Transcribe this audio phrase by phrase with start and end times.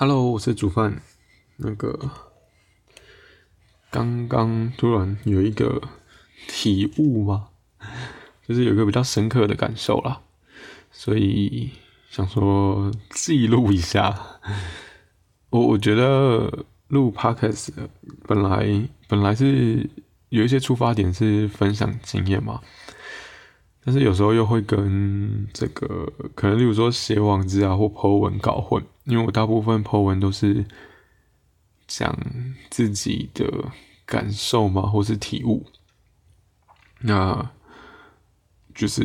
[0.00, 1.02] Hello，我是煮饭。
[1.58, 2.10] 那个
[3.90, 5.78] 刚刚突然有一个
[6.48, 7.48] 体悟嘛，
[8.48, 10.22] 就是有一个比较深刻的感受啦，
[10.90, 11.72] 所以
[12.08, 14.18] 想说记录一下。
[15.50, 17.68] 我我觉得录 Podcast
[18.26, 19.86] 本来本来是
[20.30, 22.62] 有一些出发点是分享经验嘛。
[23.90, 26.06] 但是有时候又会跟这个
[26.36, 30.64] 可能，例如说写网志啊或 Po 文搞混，因为我大部分 Po 文都是
[31.88, 32.16] 讲
[32.70, 33.52] 自己的
[34.06, 35.66] 感受嘛，或是体悟。
[37.00, 37.50] 那
[38.76, 39.02] 就是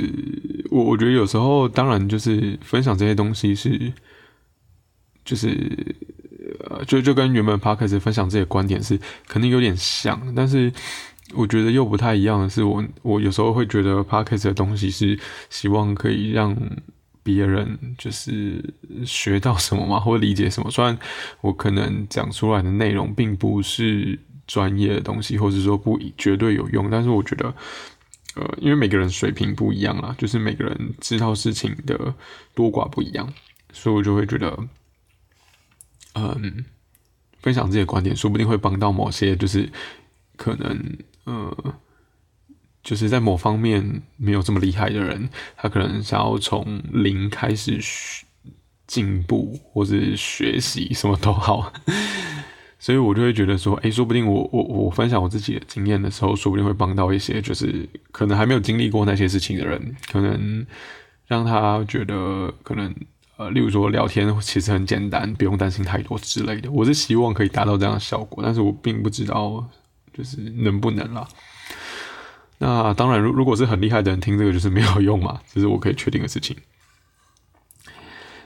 [0.70, 3.92] 我我觉得有时候当然就是分享这些东西是，
[5.24, 5.96] 就是
[6.70, 10.72] 呃就就跟原本 p 开始分享这些观点是肯定有点像，但是。
[11.34, 16.56] 我觉得又不太一样的是，我我有时候会觉得 podcast 的东西是希望可以让
[17.24, 18.64] 别人就是
[19.04, 20.70] 学到什么嘛， 或理解什么。
[20.70, 20.96] 虽然
[21.42, 27.52] 我可能讲出来的内容并不是专业的东西，或者说不绝对有用，但是我觉得，
[28.36, 32.14] 呃，因为每个人水平不一样啦，就是每个人知道事情的
[32.54, 33.34] 多寡不一样，
[33.74, 34.56] 所以我就会觉得，
[36.14, 36.64] 嗯，
[37.42, 39.68] 分享这些观点，说不定会帮到某些就是
[40.38, 40.96] 可能。
[41.26, 41.76] 呃，
[42.84, 47.80] 就是在某方面没有这么厉害的人，他可能想要从零开始
[48.88, 51.74] 进步或者学习，什么都好，
[52.78, 60.66] 所以我就会觉得说，哎，说不定我我我分享我自己的经验的时候，说不定会帮到一些就是可能还没有经历过那些事情的人，可能
[61.26, 62.94] 让他觉得可能
[63.38, 66.70] 呃，例如说聊天其实很简单，不用担心太多之类的。
[66.72, 69.68] 我是希望可以达到这样的效果，但是我并不知道。
[70.16, 71.28] 就是能不能啦？
[72.58, 76.56] 那当然，如如果是很厉害的人听这个，就是没有用嘛， 这是我可以确定的事情。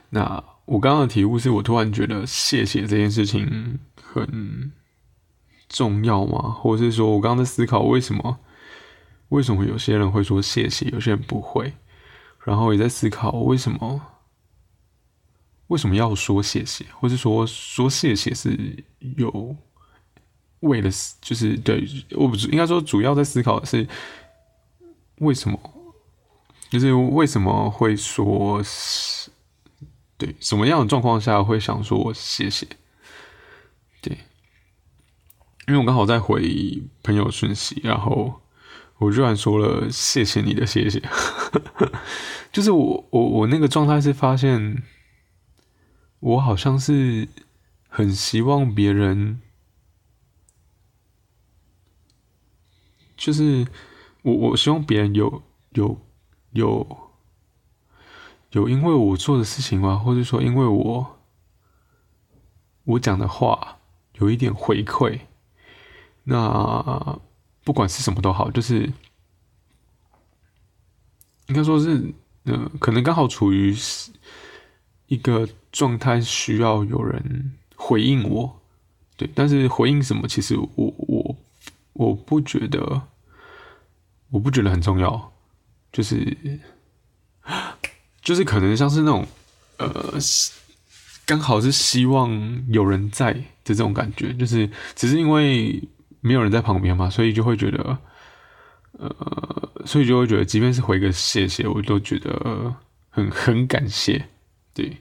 [0.10, 4.72] 那我刚刚的体悟是我突然觉得谢谢这件事情很
[5.68, 6.50] 重要吗？
[6.50, 8.40] 或者是说我刚刚在思考为什么
[9.28, 11.72] 为什么有些人会说谢谢，有些人不会？
[12.44, 14.02] 然后也在思考为什么
[15.68, 18.84] 为什么要说谢谢，或是说说谢谢是
[19.18, 19.56] 有。
[20.62, 20.90] 为了
[21.22, 23.88] 就是对，我不应该说主要在思考的是
[25.20, 25.58] 为什么，
[26.70, 28.62] 就是为什么会说
[30.18, 32.68] 对什么样的状况下会想说谢谢？
[34.02, 34.18] 对，
[35.68, 38.42] 因为我刚好在回朋友讯息，然后
[38.98, 41.02] 我居然说了谢谢你的谢谢，
[42.52, 44.84] 就是我我我那个状态是发现
[46.20, 47.30] 我好像是
[47.88, 49.40] 很希望别人。
[53.20, 53.68] 就是
[54.22, 56.00] 我，我希望别人有有
[56.54, 56.98] 有
[58.52, 59.98] 有因为我做的事情吗？
[59.98, 61.20] 或者说因为我
[62.86, 63.80] 我讲的话
[64.14, 65.20] 有一点回馈，
[66.24, 67.20] 那
[67.66, 68.90] 不管是什么都好，就是
[71.48, 72.14] 应该说是，
[72.46, 73.76] 呃，可能刚好处于
[75.08, 78.62] 一个状态，需要有人回应我，
[79.18, 81.36] 对，但是回应什么，其实我我。
[81.94, 83.09] 我不觉得，
[84.32, 85.32] 我不觉得很重要，
[85.92, 86.38] 就是，
[88.22, 89.28] 就是可能像是那种，
[89.78, 90.14] 呃，
[91.26, 92.30] 刚好是希望
[92.68, 95.82] 有人在的这种感觉，就是只是因为
[96.22, 97.98] 没有人在旁边嘛，所以就会觉得，
[98.92, 102.76] 呃，所以就会觉得，即便是回个谢谢，我都觉得
[103.10, 104.28] 很很感谢，
[104.74, 104.98] 对，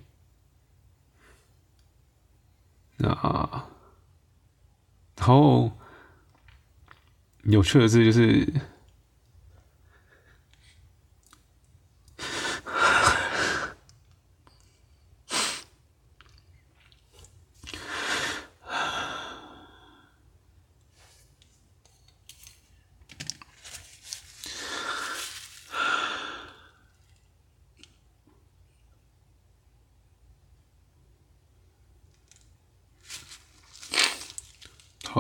[2.97, 3.09] 那，
[5.17, 5.71] 然后。
[7.45, 8.47] 有趣的事就是。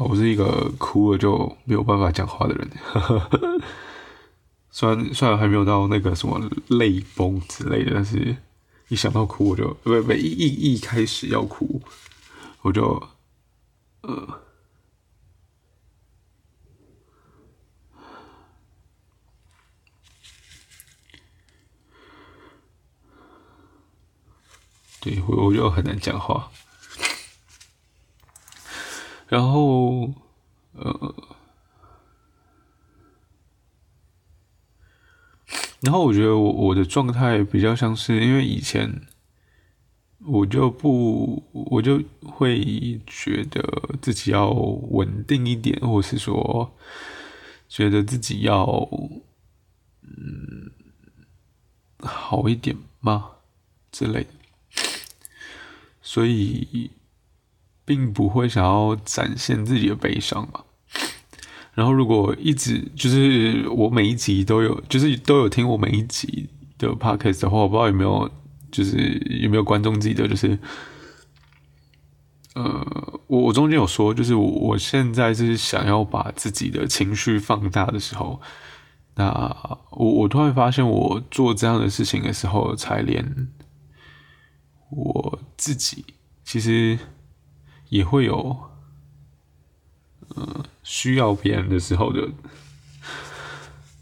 [0.01, 2.71] 我是一个哭了就没有办法讲话的人，
[4.71, 8.37] 虽然虽然还没有到那个什么泪崩之类的，但是
[8.89, 11.81] 一想到哭我就不不一一一开始要哭，
[12.63, 13.03] 我就
[14.03, 14.41] 呃，
[25.01, 26.51] 对我我就很难讲话。
[29.29, 30.11] 然后，
[30.73, 31.15] 呃，
[35.81, 39.07] 然后我觉得我我的状态比较像是，因为以前
[40.25, 43.63] 我就不，我就会觉得
[44.01, 46.75] 自己要稳定一点，或是说，
[47.69, 48.65] 觉得自己要，
[50.03, 50.71] 嗯，
[51.99, 53.33] 好一点嘛
[53.93, 54.31] 之类的，
[56.01, 56.91] 所以，
[57.89, 60.61] 并不会想要展现自己的悲伤嘛。
[61.73, 68.31] 然后，如果一直就是我每一集都有，就是都有听我每一集的 podcast 的话，我不知道有没有。
[68.71, 70.29] 就是有没有观众记得？
[70.29, 70.59] 就是，
[72.55, 78.39] 呃，我我中间有说，就是我我现在是想要把自己的情绪放大的时候，
[79.15, 79.27] 那
[79.93, 83.49] 我我突然发现，我做这样的事情的时候，才连
[84.91, 86.05] 我自己
[86.45, 86.99] 其实
[87.89, 88.71] 也会有，
[90.29, 92.29] 呃，需要别人的时候的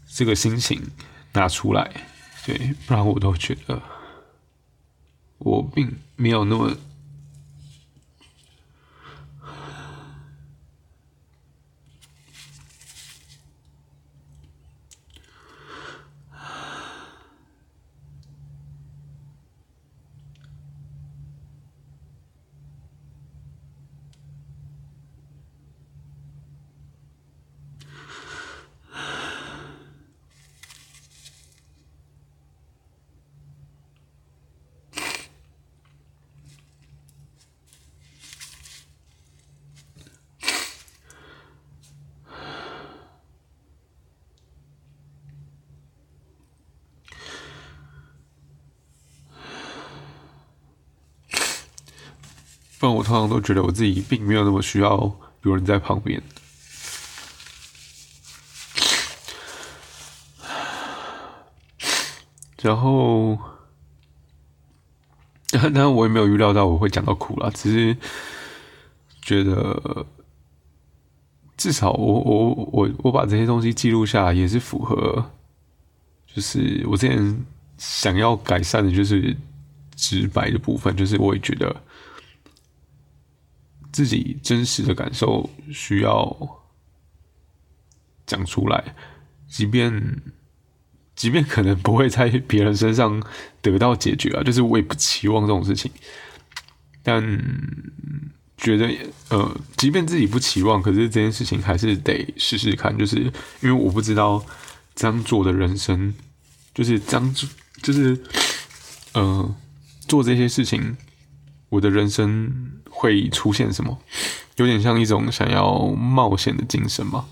[0.07, 0.91] 这个心情
[1.33, 2.07] 拿出来，
[2.45, 3.81] 对，不然我都觉得。
[5.39, 6.75] 我并没有那么。
[52.79, 56.21] 不然我通常都觉得我自己并没有那么需要有人在旁边。
[62.61, 63.37] 然后，
[65.51, 67.97] 当然我也没有预料到我会讲到哭了，只是
[69.21, 70.05] 觉得
[71.55, 75.31] 至少我我我我把这些东西记录下来，也是符合，
[76.31, 77.45] 就是我之前
[77.77, 79.37] 想要改善的，就是
[79.95, 81.83] 直白的部分，就是我也觉得。
[83.97, 86.61] 自己真实的感受需要
[88.27, 88.93] 讲出来，
[89.49, 90.21] 即便
[91.15, 93.19] 即便可能不会在别人身上
[93.59, 95.91] 得到解决啊， 就是我也不期望这种事情。
[97.01, 97.23] 但
[98.55, 98.87] 觉得
[99.29, 103.17] 呃，即便自己不期望，可是这件事情还是得试试看，就是
[103.61, 104.45] 因为我不知道
[104.93, 106.13] 这样做的人生，
[106.71, 107.49] 就是这样做，
[107.81, 108.15] 就是
[109.13, 109.55] 呃，
[110.07, 110.95] 做这些事情。
[111.69, 113.95] 我的人生会出现什么？
[114.55, 117.25] 有点像一种想要冒险的精神嘛。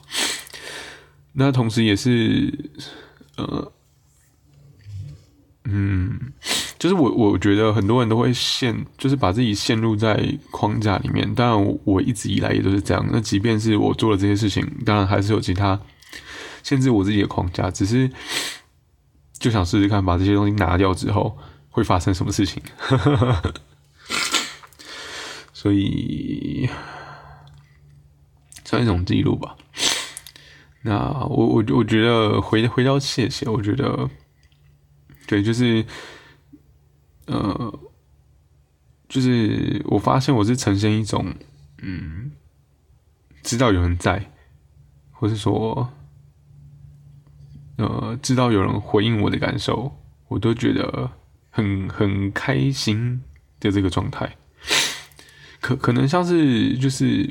[1.34, 2.54] 那同时也是，
[3.36, 3.72] 呃，
[5.64, 6.32] 嗯，
[6.78, 11.34] 就是我我觉得很多人都会陷，就是把自己陷入在框架里面。
[11.34, 13.04] 当然，我一直以来也都是这样。
[13.12, 15.80] 那即便是我做了这些事情，当然还是有其他
[16.62, 17.72] 限制我自己的框架。
[17.72, 18.10] 只是
[19.40, 21.36] 就想试试看，把这些东西拿掉之后
[21.72, 22.62] 会发生什么事情。
[25.66, 26.70] 所以
[28.64, 29.58] 算一种记录吧。
[30.84, 30.96] 那
[31.26, 34.08] 我我我觉得回回到谢谢，我觉得
[35.26, 35.84] 对，就是
[37.26, 37.80] 呃，
[39.10, 41.34] 就是我发现我是呈现一种
[41.82, 42.32] 嗯，
[43.42, 44.32] 知道有人在，
[45.10, 45.90] 或是说
[47.78, 51.10] 呃，知道有人回应我的感受，我都觉得
[51.50, 53.24] 很很开心
[53.60, 54.38] 的这个状态。
[55.66, 57.28] 可可能像是就是，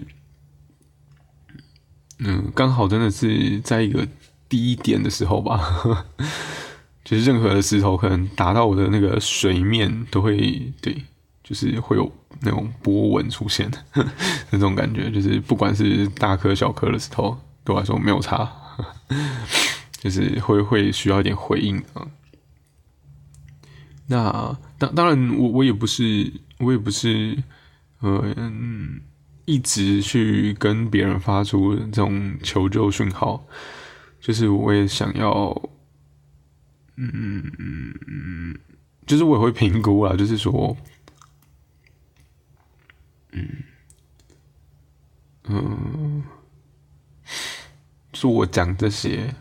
[2.19, 4.05] 嗯，刚好真的是在一个
[4.49, 6.05] 低点的时候吧，
[7.05, 11.01] 就是任何的石头可能打到我的那个水面都会对，
[11.45, 13.71] 就是会有那种波纹出现，
[14.51, 18.51] 那种感觉就是不管是大颗小颗的石头，对我来说没有差，
[20.03, 22.05] 就是会会需要一点回应啊。
[24.09, 27.39] 那当当然，我我也不是，我也不是。
[28.01, 29.01] 嗯，
[29.47, 33.47] 一直去跟别人发出这种求救讯号，
[34.21, 35.71] 就是我也想要，
[36.97, 38.55] 嗯，
[39.07, 40.77] 就是我也会评估啊，就是说，
[43.33, 43.49] 嗯
[45.45, 46.23] 嗯，
[48.13, 49.35] 是我讲这些，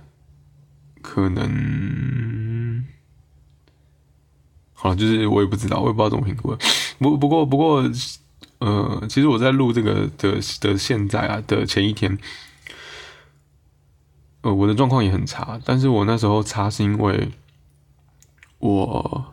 [1.02, 2.86] 可能，
[4.72, 6.58] 好，就是我也不知道，我也不知道怎么评估。
[7.00, 7.84] 不不过不过。
[8.60, 12.18] 呃，其实我在录这个的的现在啊的前一天，
[14.42, 17.30] 呃，我的状况也很差，但是我那时候差是因为
[18.60, 19.26] 我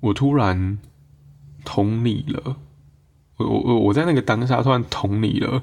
[0.00, 0.78] 我突然
[1.64, 2.56] 同理了，
[3.36, 5.62] 我我我我在那个当下突然同理了，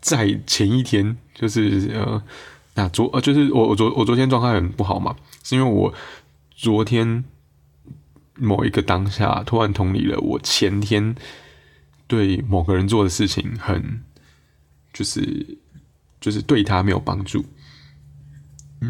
[0.00, 2.22] 在前一天就是呃，
[2.74, 5.92] 那昨呃就是我我昨我昨天状态很不好嘛，是因为我
[6.54, 7.24] 昨天
[8.36, 11.14] 某一个当下突然同理了，我前天
[12.10, 14.02] 对某个人做的事情很
[14.92, 15.58] 就是
[16.20, 17.44] 就是对他没有帮助，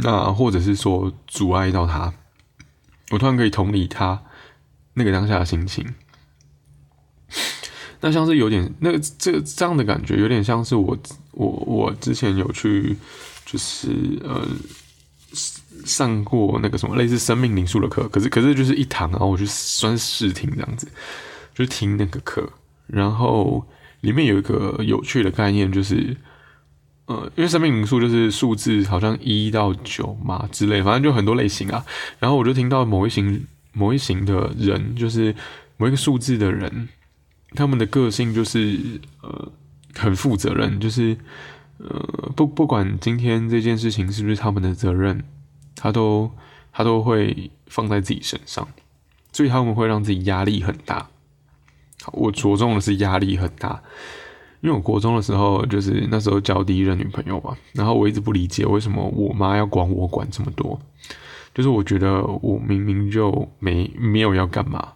[0.03, 2.15] 那或者是说阻碍到他，
[3.11, 4.23] 我突然可以同理他
[4.95, 5.87] 那个当下的心情。
[8.01, 10.97] 那像是有点那个这个这样的感觉，有点像是我
[11.33, 12.97] 我我之前有去
[13.45, 14.49] 就是呃
[15.85, 20.89] 上过那个什么类似生命灵数的课，可是可是就是一堂，然后我去算试听这样子，
[21.55, 22.51] 就听那个课，
[22.93, 23.67] 然后
[24.01, 26.17] 里面有一个有趣的概念，就是
[27.07, 31.85] 呃，因为生命灵数就是数字好像一到九嘛之类，反正就很多类型啊，
[32.19, 35.35] 然后我就听到某一型某一型的人，就是
[35.77, 36.89] 某一个数字的人。
[37.57, 38.79] 他们的个性就是
[39.23, 39.51] 呃
[39.93, 41.17] 很负责任，就是
[41.79, 45.25] 呃不不管今天这件事情是不是他们的责任，
[45.75, 46.31] 他都
[46.73, 48.69] 他都会放在自己身上，
[49.33, 51.09] 所以他们会让自己压力很大。
[52.13, 53.83] 我着重的是压力很大，
[54.61, 60.81] 因为我国中的时候就是那时候交第一任女朋友嘛，然后我一直不理解为什么我妈要管我管这么多，
[61.55, 64.93] 就是我觉得我明明就没没有要干嘛。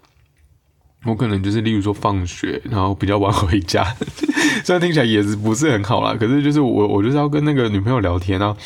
[1.07, 3.85] 我可能就是，例如说放学，然后比较晚回家，
[4.65, 8.57] 虽然听起来也是不是很好啦，可是就是我我就是要跟那个女朋友聊天啊，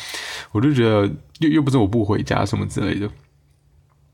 [0.53, 1.05] 我就觉得
[1.39, 3.09] 又又不是我不回家什么之类的，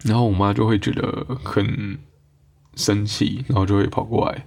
[0.04, 2.00] 然后我妈就会觉得很
[2.76, 4.46] 生气，然后就会跑过来，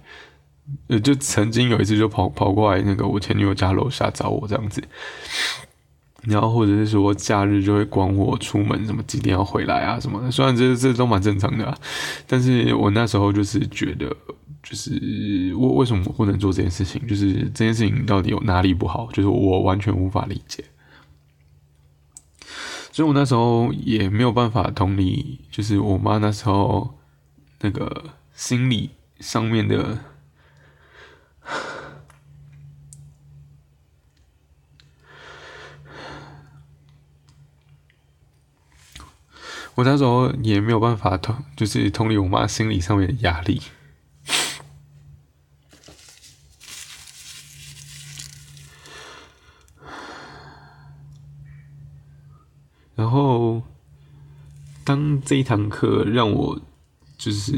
[0.87, 4.83] 呃，就曾经有一次就跑跑过来那个我前女友家楼下找我这样子。
[6.23, 11.73] 然后或者是说假日就会管我出门什么几点要回来啊什么的，虽然这这都蛮正常的，
[12.27, 14.13] 但是我那时候就是觉得，
[14.61, 14.91] 就是
[15.55, 17.07] 为为什么我不能做这件事情？
[17.07, 19.07] 就是这件事情到底有哪里不好？
[19.13, 20.61] 就是我完全无法理解，
[22.91, 26.95] 所以我那时候也没有办法同理，就是我妈那时候
[27.61, 28.03] 那个
[28.39, 29.99] 心理上面的。
[39.75, 43.61] 我那时候也没有办法同，就是同理我妈心理上面的压力。
[52.95, 53.63] 然后，
[54.85, 56.61] 当这一堂课让我
[57.19, 57.53] 就是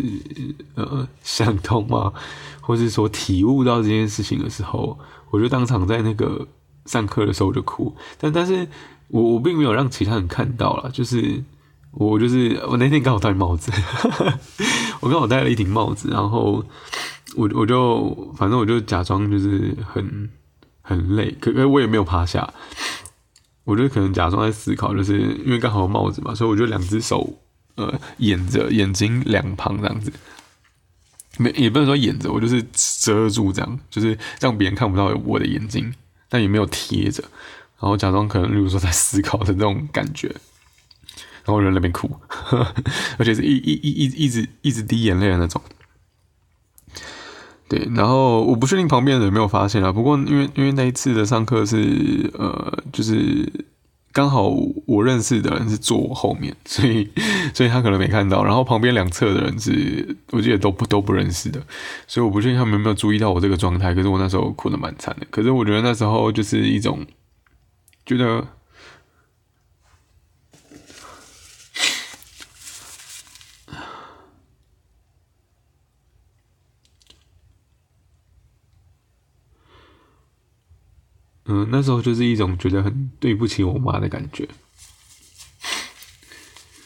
[0.75, 2.11] 呃想通嘛，
[2.59, 4.99] 或是说体悟到这件事情的时候，
[5.29, 6.45] 我就当场在那个
[6.85, 7.95] 上课的时候就哭。
[8.19, 8.67] 但但是
[9.07, 11.41] 我我并没有让其他人看到了，就是。
[11.93, 13.69] 我就是我那天刚好戴帽子，
[15.01, 16.63] 我刚好戴了一顶帽子，然后
[17.35, 20.29] 我我就反正我就假装就是很
[20.81, 22.49] 很累，可可我也没有趴下，
[23.65, 27.29] 我就可能假装在思考，就是因为刚好帽子嘛，所以我就两只手
[27.75, 30.11] 呃掩着眼睛两旁这样子，
[31.37, 35.93] 没也不能说掩着，我就是遮住这样，就是让别人看不到我的眼睛，
[36.29, 37.23] 但也没有贴着，
[37.79, 40.35] 然后假装可能例如说在思考的这种感觉。
[41.43, 42.07] 然后人那边哭，
[43.17, 45.59] 而且是一一一一一直一直滴眼泪的那种。
[47.67, 49.91] 对，然后我不确定旁边的人有没有发现啊。
[49.91, 53.51] 不过因为因为那一次的上课是呃，就是
[54.11, 54.49] 刚好
[54.85, 57.09] 我认识的人是坐我后面， 所以
[57.53, 58.43] 所以他可能没看到。
[58.43, 61.61] 然后旁边两侧的人是我记得都不都不认识的，
[62.07, 63.93] 所以我不确定他们有没有注意到我这个状态。
[63.93, 65.25] 可是我那时候哭的蛮惨的。
[65.29, 67.05] 可是我觉得那时候就是一种
[68.05, 68.47] 觉得。
[81.53, 84.47] 嗯，那时候就是一种觉得很对不起我妈的感觉。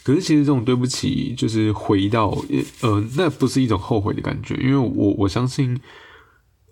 [0.04, 2.36] 可是其实这种对不起，就是回到
[2.82, 5.80] 呃，那不是一种后悔的感觉，因为我我相信，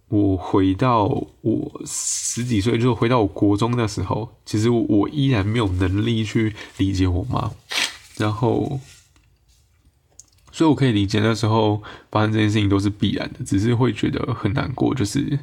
[0.08, 1.04] 我回到
[1.42, 7.52] 我十几岁，就是回到我国中的时候，其实我依然没有能力去理解我妈，
[8.18, 8.80] 然后，
[10.52, 15.38] 所以我可以理解那时候发生这件事情都是必然的，只是会觉得很难过，就是。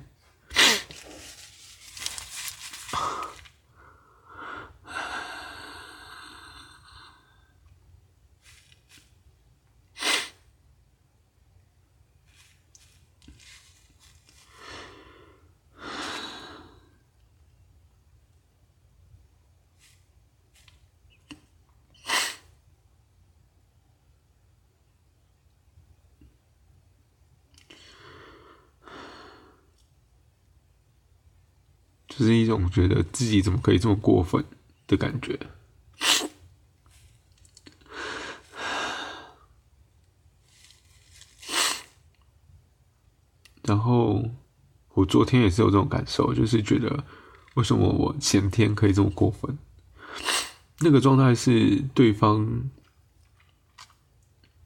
[32.20, 34.44] 就是一种觉得自己怎么可以这么过分
[34.86, 35.40] 的感觉。
[43.64, 44.22] 然后
[44.92, 47.02] 我昨天也是有这种感受，就是觉得
[47.54, 49.56] 为什么我前天可以这么过分？
[50.80, 52.68] 那个状态是对方，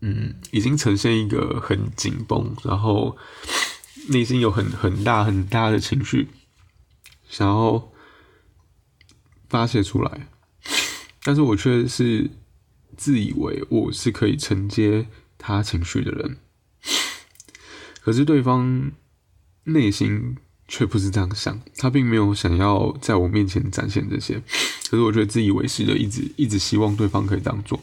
[0.00, 3.16] 嗯，已经呈现一个很紧绷，然后
[4.08, 6.28] 内心有很很大很大的情绪，
[7.34, 7.90] 想要
[9.48, 10.28] 发泄出来，
[11.24, 12.30] 但是我却是
[12.96, 16.36] 自以为我是可以承接他情绪的人。
[18.00, 18.92] 可是对方
[19.64, 20.36] 内心
[20.68, 24.40] 却不是这样想，他并没有想要在我面前展现这些。
[24.88, 27.82] 可是我觉得自以为是的，一直一直希望对方可以这样做，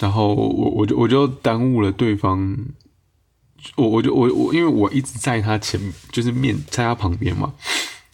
[0.00, 2.58] 然后我我就我就耽误了对方，
[3.74, 5.80] 我我就我我因为我一直在他前，
[6.12, 7.52] 就是面在他旁边嘛，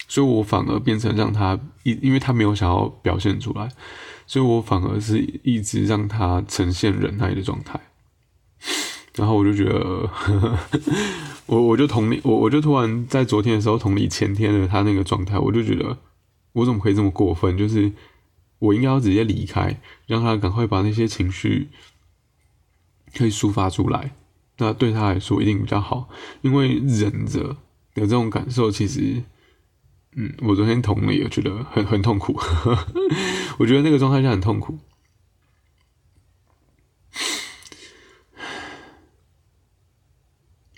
[0.08, 3.68] 所以我反而变成让他一，因为他没有想要表现出来，
[4.26, 7.78] 所以我反而是一直让他呈现忍耐的状态。
[9.14, 10.58] 然后我就觉得，呵呵
[11.44, 15.98] 我我就同理我我就突然在昨天的时候同理前天的他那个状态，我就觉得
[16.52, 17.58] 我怎么可以这么过分？
[17.58, 17.92] 就是
[18.58, 21.68] 我应该要直接离开，让他赶快把那些情绪
[23.14, 24.12] 可以抒发出来，
[24.58, 26.08] 那对他来说一定比较好。
[26.42, 27.56] 因为忍着
[27.94, 29.22] 有这种感受，其实，
[30.16, 32.38] 嗯，我昨天同理，我觉得很很痛苦。
[33.58, 34.78] 我觉得那个状态下很痛苦。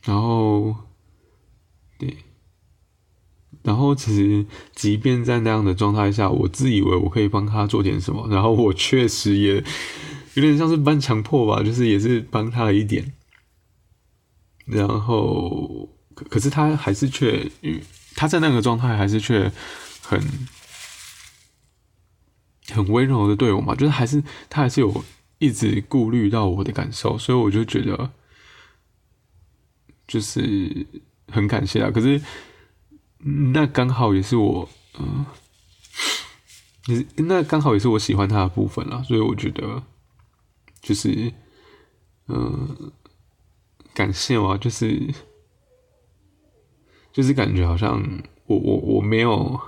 [0.04, 0.76] 然后，
[1.96, 2.18] 对，
[3.62, 9.64] 然后其实，即便在那样的状态下，我自以为我可以帮他做点什么，然后我确实也
[10.34, 13.14] 有点像是半强迫吧，就是也是帮他了一点。
[14.64, 17.50] 然后，可可是他还是却，
[18.14, 19.50] 他在那个状态还是却
[20.02, 20.20] 很
[22.70, 25.04] 很温柔的对我嘛，就是还是他还是有
[25.38, 28.10] 一直顾虑到我的感受，所以我就觉得。
[30.06, 30.86] 就是
[31.28, 32.20] 很感谢啊，可是
[33.54, 35.24] 那刚好也是我，嗯，
[37.16, 39.82] 那刚好也是我喜欢他的部分啦，所以我觉得
[40.82, 41.32] 就是，
[42.28, 42.92] 嗯，
[43.94, 45.00] 感谢啊，就是
[47.12, 48.02] 就是感觉好像
[48.46, 49.58] 我我我没有，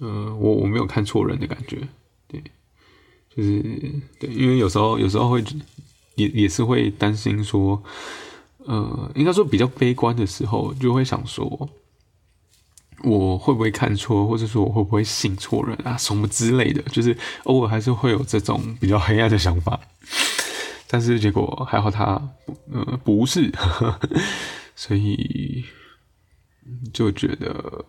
[0.00, 1.86] 嗯，我我没有看错人的感觉，
[2.26, 2.42] 对，
[3.36, 3.62] 就是
[4.18, 5.44] 对，因为有时候有时候会
[6.16, 7.82] 也也是会担心说。
[8.64, 11.68] 呃，应该说比较悲观的时候，就会想说，
[13.02, 19.80] 我会不会看错，或者说我会不会信错人啊，什么之类的，就是偶尔还是会有这种比较黑暗的想法。
[20.92, 22.20] 但是结果还好，他
[22.70, 23.50] 呃不是，
[24.76, 25.64] 所以
[26.92, 27.84] 就觉得，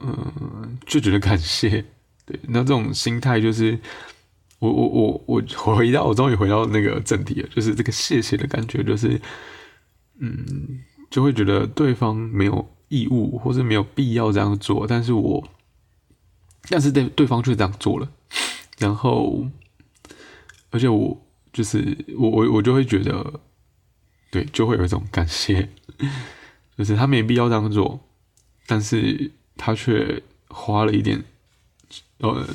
[0.00, 1.84] 嗯，就觉得感谢。
[2.24, 3.76] 对，那这种心态就是，
[4.60, 5.42] 我我我我
[5.74, 9.20] 回到，我终于回到那个正题了，就是这个谢谢的感觉，就是。
[10.20, 15.48] 嗯，就会觉得对方没有义务或者没有必要这样做，但是我，
[16.68, 18.08] 但是对对方却这样做了，
[18.78, 19.44] 然后，
[20.70, 21.20] 而且我
[21.54, 23.40] 就是我我我就会觉得，
[24.30, 25.70] 对，就会有一种感谢，
[26.76, 28.00] 就是他没必要这样做，
[28.66, 31.24] 但是他却花了一点，
[32.18, 32.46] 呃。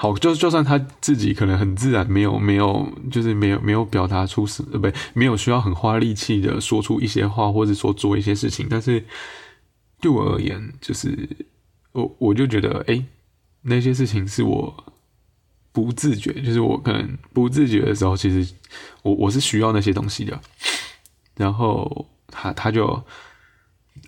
[0.00, 9.04] 好，就就算他自己可能很自然，没有没有，就是没有没有表达出什，呃，不，没有需要很花力气的说出一些话，或者说做一些事情，但是
[10.00, 11.28] 对我而言，就是
[11.92, 13.04] 我我就觉得，哎，
[13.60, 14.84] 那些事情是我
[15.72, 18.54] 不自觉，就是我可能不自觉的时候，其实
[19.02, 20.40] 我我是需要那些东西的，
[21.36, 23.02] 然后他他就，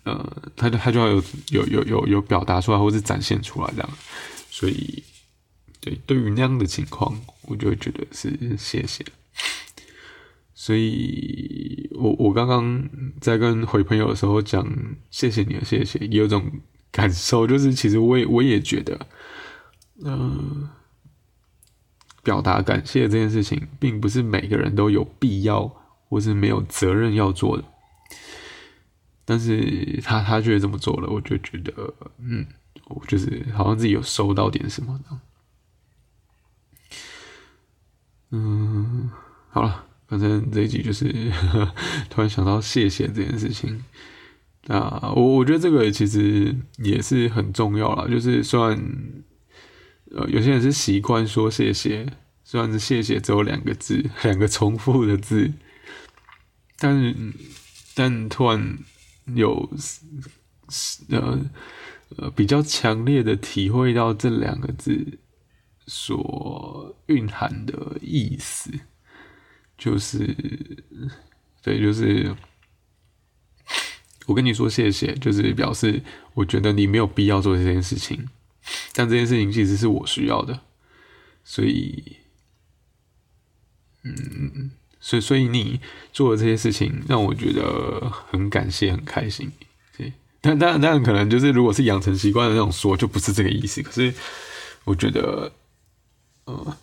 [0.05, 3.90] 呃，他就他就要有有有有有表达出来，或是展现出来这样，
[4.51, 5.03] 所以。
[5.85, 9.05] 对，对于那样的情况，我就会觉得是谢谢。
[10.55, 12.88] 所以我我刚刚
[13.20, 14.64] 在跟回朋友的时候讲
[15.11, 16.48] 谢谢你，谢谢，也有种
[16.92, 19.07] 感受，就是其实我也我也觉得，
[20.05, 20.68] 嗯，
[22.22, 25.66] 表达感谢这件事情，并不是每个人都有必要
[26.08, 27.64] 或是没有责任要做的。
[29.24, 32.46] 但是他他却这么做了，我就觉得，嗯，
[32.87, 35.00] 我就是好像自己有收到点什么。
[38.30, 39.11] 嗯，
[39.50, 41.04] 好了，反正这一集就是
[42.11, 43.85] 突然想到谢谢这件事情。
[44.66, 44.78] 那
[45.14, 48.78] 我我觉得这个其实也是很重要了，就是虽然
[50.14, 52.07] 呃有些人是习惯说谢谢，
[52.44, 55.51] 虽然是谢谢只有两个字，两个重复的字，
[56.79, 57.16] 但是
[57.94, 58.79] 但突然
[59.35, 59.70] 有
[61.09, 61.40] 呃
[62.16, 65.18] 呃比较强烈的体会到这两个字
[65.87, 68.70] 所蕴含的意思，
[69.79, 70.27] 就是
[71.62, 72.35] 对，就是
[74.27, 76.03] 我跟你说谢谢，就是表示
[76.35, 78.29] 我觉得你没有必要做这件事情，
[78.94, 80.61] 但这件事情其实是我需要的，
[81.44, 82.16] 所以，
[84.02, 85.81] 嗯，所以所以你
[86.12, 89.50] 做的这些事情让我觉得很感谢，很开心。
[89.96, 93.81] 对但但但，可能就是如果是养成习惯的那种说，就不是这个意思。
[93.83, 94.12] 可是
[94.85, 95.52] 我觉得，
[96.46, 96.76] 嗯，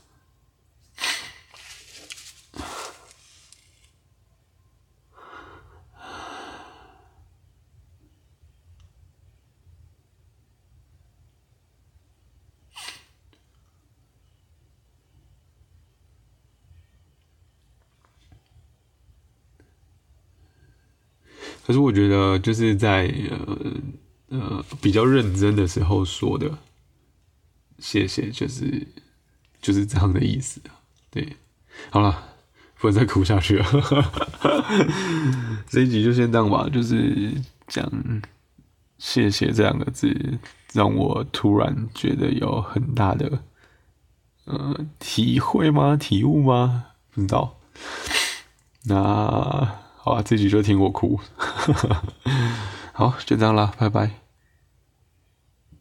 [21.70, 23.58] 可是我觉得，就是在呃
[24.30, 26.50] 呃比较认真的时候说的
[27.78, 28.88] 谢谢，就是
[29.62, 30.60] 就是这样的意思。
[31.12, 31.38] 对，
[31.92, 32.24] 好了，
[32.80, 33.66] 不能再哭下去了。
[35.70, 37.32] 这一集就先这样吧，就是
[37.68, 37.88] 讲
[38.98, 40.40] 谢谢这两个字，
[40.74, 43.44] 让我突然觉得有很大的
[44.46, 45.96] 呃体会吗？
[45.96, 46.86] 体悟吗？
[47.12, 47.60] 不知道。
[48.86, 49.86] 那。
[50.02, 51.20] 好啊，这集就听我哭，
[52.94, 54.29] 好，就这样了，拜拜。